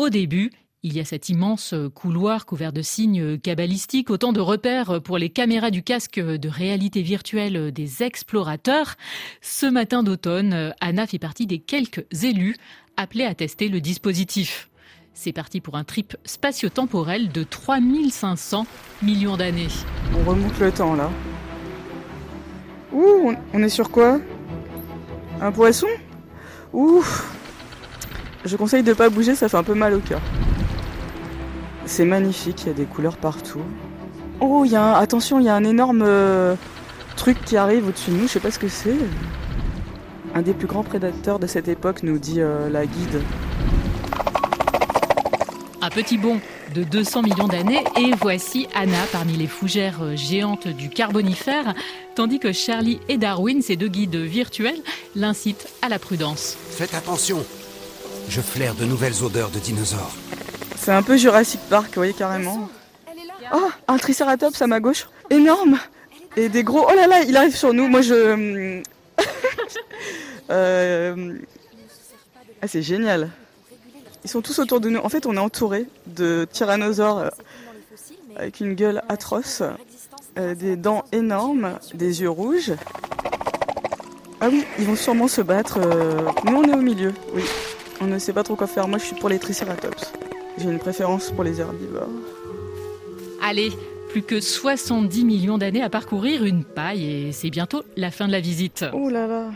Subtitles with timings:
[0.00, 0.50] Au début,
[0.82, 5.28] il y a cet immense couloir couvert de signes cabalistiques, autant de repères pour les
[5.28, 8.94] caméras du casque de réalité virtuelle des explorateurs.
[9.42, 12.56] Ce matin d'automne, Anna fait partie des quelques élus
[12.96, 14.70] appelés à tester le dispositif.
[15.12, 18.66] C'est parti pour un trip spatio-temporel de 3500
[19.02, 19.68] millions d'années.
[20.18, 21.10] On remonte le temps là.
[22.94, 24.18] Ouh, on est sur quoi?
[25.42, 25.88] Un poisson?
[26.72, 27.04] Ouh
[28.44, 30.20] Je conseille de pas bouger, ça fait un peu mal au cœur.
[31.84, 33.60] C'est magnifique, il y a des couleurs partout.
[34.40, 36.54] Oh, il y a attention, il y a un énorme euh,
[37.16, 38.96] truc qui arrive au-dessus de nous, je sais pas ce que c'est.
[40.34, 43.20] Un des plus grands prédateurs de cette époque nous dit euh, la guide.
[45.82, 46.40] Un petit bond
[46.74, 51.74] de 200 millions d'années et voici Anna parmi les fougères euh, géantes du Carbonifère,
[52.14, 54.80] tandis que Charlie et Darwin, ces deux guides virtuels,
[55.14, 56.56] l'incitent à la prudence.
[56.70, 57.44] Faites attention,
[58.30, 60.14] je flaire de nouvelles odeurs de dinosaures.
[60.76, 62.68] C'est un peu Jurassic Park, vous voyez carrément.
[63.52, 65.78] Oh, un tricératops à ma gauche, énorme
[66.36, 66.86] Et des gros...
[66.88, 68.80] Oh là là, il arrive sur nous, moi je...
[70.50, 71.34] euh...
[72.62, 73.30] Ah, c'est génial.
[74.22, 75.00] Ils sont tous autour de nous.
[75.00, 77.28] En fait, on est entouré de tyrannosaures euh,
[78.36, 79.62] avec une gueule atroce,
[80.38, 82.72] euh, des dents énormes, des yeux rouges.
[84.40, 85.80] Ah oui, ils vont sûrement se battre.
[86.44, 87.42] Nous, on est au milieu, oui.
[88.00, 88.88] On ne sait pas trop quoi faire.
[88.88, 90.12] Moi, je suis pour les tricératops.
[90.58, 92.08] J'ai une préférence pour les herbivores.
[93.42, 93.70] Allez,
[94.10, 98.32] plus que 70 millions d'années à parcourir, une paille, et c'est bientôt la fin de
[98.32, 98.84] la visite.
[98.92, 99.50] Oh là là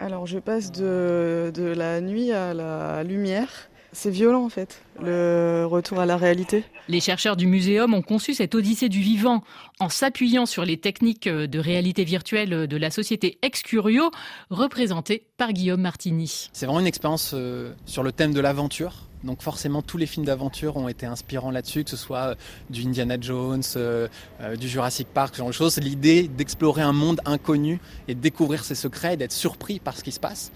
[0.00, 3.68] Alors je passe de, de la nuit à la lumière.
[3.98, 6.64] C'est violent en fait, le retour à la réalité.
[6.86, 9.42] Les chercheurs du muséum ont conçu cette odyssée du vivant
[9.80, 14.10] en s'appuyant sur les techniques de réalité virtuelle de la société Excurio,
[14.50, 16.50] représentée par Guillaume Martini.
[16.52, 19.08] C'est vraiment une expérience euh, sur le thème de l'aventure.
[19.24, 22.34] Donc forcément, tous les films d'aventure ont été inspirants là-dessus, que ce soit euh,
[22.68, 24.08] du Indiana Jones, euh,
[24.42, 25.78] euh, du Jurassic Park, ce genre de choses.
[25.78, 30.12] L'idée d'explorer un monde inconnu et de découvrir ses secrets, d'être surpris par ce qui
[30.12, 30.52] se passe.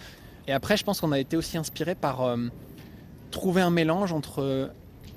[0.50, 2.36] Et après, je pense qu'on a été aussi inspiré par euh,
[3.30, 4.70] trouver un mélange entre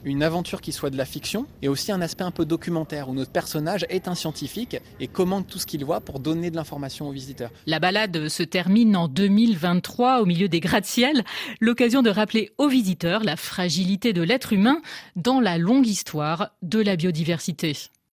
[0.06, 3.14] une aventure qui soit de la fiction et aussi un aspect un peu documentaire où
[3.14, 7.08] notre personnage est un scientifique et commande tout ce qu'il voit pour donner de l'information
[7.08, 7.52] aux visiteurs.
[7.66, 11.24] La balade se termine en 2023 au milieu des gratte-ciel,
[11.60, 14.82] l'occasion de rappeler aux visiteurs la fragilité de l'être humain
[15.16, 17.74] dans la longue histoire de la biodiversité.